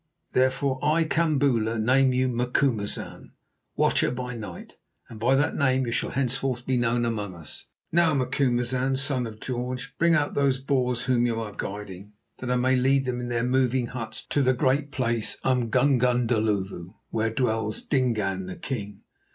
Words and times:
Therefore, 0.31 0.79
that 0.81 0.87
I, 0.87 1.03
Kambula, 1.03 1.77
name 1.79 2.11
you 2.11 2.27
Macumazahn, 2.27 3.33
Watcher 3.75 4.09
by 4.09 4.35
night, 4.35 4.77
and 5.09 5.19
by 5.19 5.35
that 5.35 5.53
name 5.55 5.85
you 5.85 5.91
shall 5.91 6.09
henceforth 6.09 6.65
be 6.65 6.75
known 6.75 7.05
among 7.05 7.35
us. 7.35 7.67
Now, 7.91 8.15
Macumazahn, 8.15 8.97
son 8.97 9.27
of 9.27 9.39
George, 9.39 9.95
bring 9.99 10.15
out 10.15 10.33
these 10.33 10.57
Boers 10.57 11.03
whom 11.03 11.27
you 11.27 11.39
are 11.39 11.51
guiding 11.55 12.13
that 12.39 12.49
I 12.49 12.55
may 12.55 12.75
lead 12.75 13.05
them 13.05 13.21
in 13.21 13.29
their 13.29 13.43
moving 13.43 13.85
huts 13.93 14.25
to 14.29 14.41
the 14.41 14.53
Great 14.55 14.89
Place, 14.91 15.37
Umgungundhlovu, 15.43 16.95
where 17.11 17.29
dwells 17.29 17.83
Dingaan 17.83 18.47
the 18.47 18.55
king. 18.55 19.03